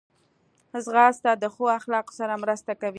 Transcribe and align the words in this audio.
ځغاسته 0.85 1.31
د 1.37 1.43
ښو 1.53 1.65
اخلاقو 1.77 2.17
سره 2.19 2.33
مرسته 2.43 2.71
کوي 2.81 2.89